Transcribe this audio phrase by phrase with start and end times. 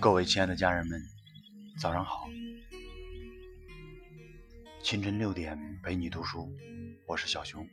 [0.00, 1.02] 各位亲爱的家人们，
[1.76, 2.28] 早上好！
[4.80, 6.48] 清晨六点陪你读书，
[7.04, 7.68] 我是小熊。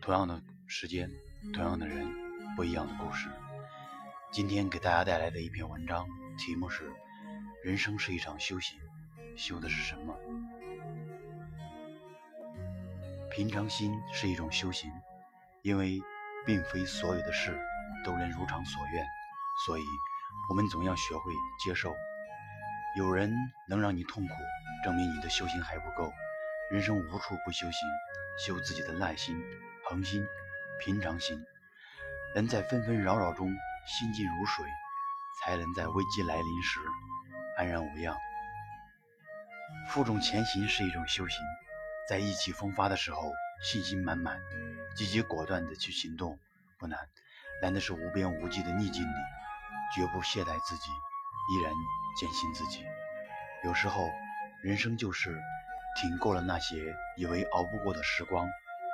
[0.00, 1.10] 同样的时间，
[1.52, 2.06] 同样的人，
[2.54, 3.28] 不一样的故事。
[4.30, 6.06] 今天给大家带来的一篇文章，
[6.38, 6.88] 题目是
[7.64, 8.78] 《人生是一场修行》，
[9.36, 10.16] 修的是什么？
[13.32, 14.88] 平常心是一种修行，
[15.62, 16.00] 因为
[16.46, 17.58] 并非所有的事
[18.04, 19.04] 都能如常所愿，
[19.66, 19.82] 所以。
[20.48, 21.32] 我们总要学会
[21.64, 21.94] 接受，
[22.96, 23.32] 有人
[23.68, 24.34] 能让你痛苦，
[24.84, 26.12] 证明你的修行还不够。
[26.70, 27.88] 人生无处不修行，
[28.38, 29.42] 修自己的耐心、
[29.84, 30.26] 恒心、
[30.80, 31.42] 平常心，
[32.34, 33.54] 能在纷纷扰扰中
[33.86, 34.64] 心静如水，
[35.40, 36.80] 才能在危机来临时
[37.56, 38.16] 安然无恙。
[39.88, 41.38] 负重前行是一种修行，
[42.08, 44.40] 在意气风发的时候，信心满满、
[44.96, 46.38] 积极果断地去行动
[46.78, 46.98] 不难，
[47.62, 49.16] 难的是无边无际的逆境里。
[49.94, 51.72] 绝不懈怠自己，依然
[52.16, 52.84] 坚信自己。
[53.64, 54.08] 有时候，
[54.62, 55.40] 人生就是
[56.00, 58.48] 挺过了那些以为熬不过的时光，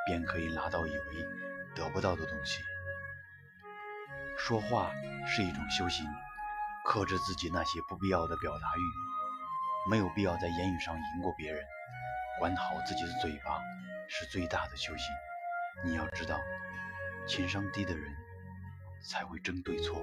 [0.06, 1.26] 便可以拿到以为
[1.74, 2.60] 得不到的东西。
[4.36, 4.90] 说话
[5.26, 6.06] 是一种修行，
[6.84, 11.64] 克制自己那些不必要的表达欲，没有必要在言语上赢过别人。
[12.38, 13.60] 管好自己的嘴巴
[14.08, 15.06] 是最大的修行。
[15.84, 16.38] 你要知道，
[17.26, 18.14] 情商低的人
[19.02, 20.00] 才会争对错。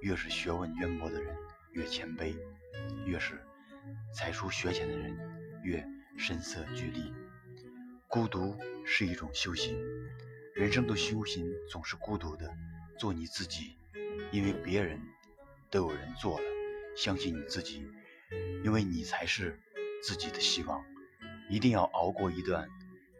[0.00, 1.36] 越是学问渊博的人
[1.72, 2.36] 越谦卑，
[3.04, 3.40] 越是
[4.14, 5.16] 才疏学浅的人
[5.62, 5.84] 越
[6.16, 7.12] 声色俱厉。
[8.06, 9.76] 孤独是一种修行，
[10.54, 12.50] 人生的修行总是孤独的。
[12.98, 13.76] 做你自己，
[14.32, 15.00] 因为别人
[15.70, 16.46] 都有人做了。
[16.96, 17.86] 相信你自己，
[18.64, 19.60] 因为你才是
[20.02, 20.84] 自己的希望。
[21.48, 22.68] 一定要熬过一段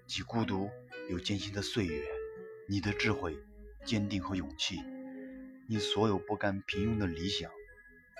[0.07, 0.69] 既孤独
[1.09, 2.05] 又艰辛的岁月。
[2.69, 3.39] 你的智慧、
[3.85, 4.81] 坚定和勇气。
[5.71, 7.51] 你所有不甘平庸的理想，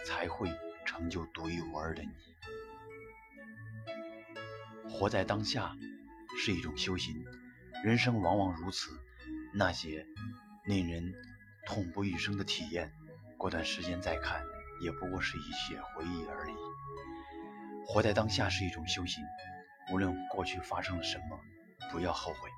[0.05, 0.53] 才会
[0.85, 2.11] 成就独一无二的你。
[4.87, 5.75] 活在当下
[6.39, 7.25] 是一种修行，
[7.83, 8.91] 人生往往如此。
[9.55, 10.07] 那些
[10.67, 11.15] 令人
[11.65, 12.93] 痛不欲生的体验，
[13.39, 14.45] 过段时间再看，
[14.83, 16.55] 也不过是一些回忆而已。
[17.87, 19.25] 活在当下是一种修行，
[19.91, 21.41] 无论过去发生了什么，
[21.91, 22.51] 不要后悔；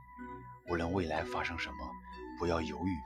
[0.71, 1.91] 无论未来发生什么，
[2.39, 2.97] 不要犹豫。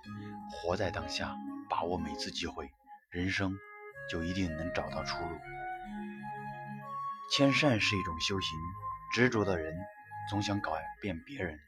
[0.53, 1.35] 活在当下。
[1.67, 2.71] 把握每次机会，
[3.11, 3.57] 人生
[4.09, 5.39] 就一定能找到出路。
[7.33, 8.59] 谦善是一种修行，
[9.15, 9.75] 执着的人
[10.29, 10.71] 总想改
[11.01, 11.59] 变别人，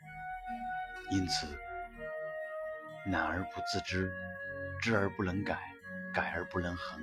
[1.10, 1.58] 因此
[3.06, 4.12] 懒而不自知，
[4.82, 5.58] 知而不能改，
[6.12, 7.02] 改而不能恒。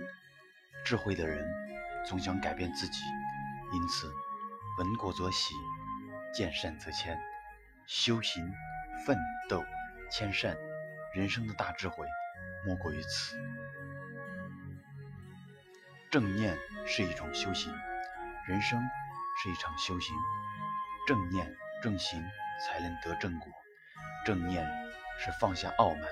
[0.86, 1.44] 智慧的人
[2.06, 3.02] 总想改变自己，
[3.74, 4.14] 因此
[4.78, 5.56] 闻过则喜，
[6.32, 7.20] 见善则迁。
[7.88, 8.50] 修行、
[9.06, 9.18] 奋
[9.50, 9.66] 斗、
[10.10, 10.56] 谦善，
[11.14, 12.08] 人生的大智慧。
[12.66, 13.38] 莫过于此。
[16.10, 17.74] 正念是一种修行，
[18.48, 18.82] 人生
[19.42, 20.16] 是一场修行。
[21.06, 22.24] 正念正行，
[22.66, 23.52] 才能得正果。
[24.26, 24.66] 正念
[25.20, 26.04] 是放下傲慢，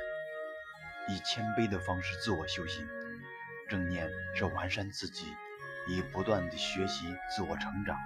[1.08, 2.86] 以谦卑的方式自我修行。
[3.70, 5.34] 正念是完善自己，
[5.88, 7.98] 以不断的学习自我成长。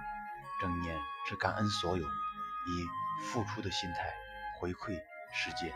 [0.60, 0.96] 正念
[1.28, 4.14] 是感恩所有，以付出的心态
[4.58, 5.00] 回馈
[5.32, 5.72] 世界。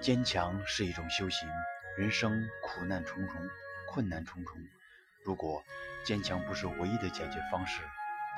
[0.00, 1.48] 坚强是一种修行，
[1.98, 3.36] 人生苦难重重，
[3.86, 4.56] 困难重重。
[5.22, 5.62] 如果
[6.04, 7.82] 坚强不是唯一的解决方式，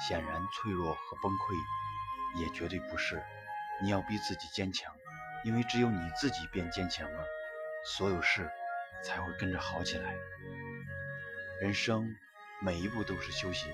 [0.08, 3.22] 显然脆弱和崩溃也绝对不是。
[3.80, 4.92] 你要逼自己坚强，
[5.44, 7.24] 因为只有你自己变坚强了，
[7.84, 8.50] 所有事
[9.04, 10.14] 才会跟着好起来。
[11.60, 12.16] 人生
[12.60, 13.72] 每一步都是修行，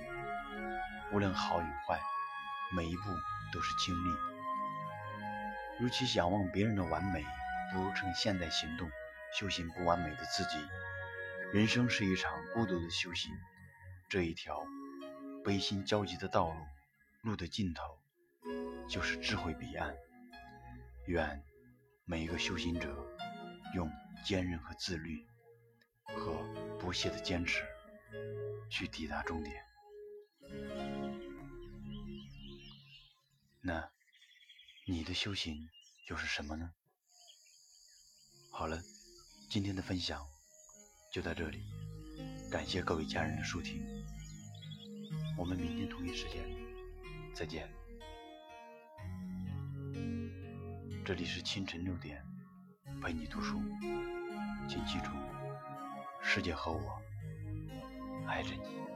[1.11, 1.99] 无论好与坏，
[2.77, 3.03] 每一步
[3.53, 4.28] 都是经历。
[5.81, 7.25] 与其仰望别人的完美。
[7.71, 8.91] 不如趁现在行动，
[9.39, 10.57] 修行不完美的自己。
[11.53, 13.31] 人生是一场孤独的修行，
[14.09, 14.67] 这一条
[15.45, 16.57] 悲心交集的道路，
[17.21, 17.83] 路的尽头
[18.89, 19.95] 就是智慧彼岸。
[21.07, 21.43] 愿
[22.07, 23.07] 每一个修行者
[23.75, 23.91] 用
[24.25, 25.27] 坚韧和自律，
[26.05, 26.33] 和
[26.79, 27.63] 不懈的坚持，
[28.71, 29.68] 去抵达终点。
[34.91, 35.69] 你的修行
[36.09, 36.73] 又是什么呢？
[38.51, 38.83] 好了，
[39.51, 40.27] 今天的分享
[41.13, 41.63] 就到这里，
[42.51, 43.85] 感谢各位家人的收听，
[45.37, 46.43] 我们明天同一时间
[47.35, 47.69] 再见。
[51.05, 52.25] 这里是清晨六点
[53.03, 53.61] 陪你读书，
[54.67, 55.11] 请记住，
[56.23, 56.99] 世界和我
[58.27, 58.88] 爱着你。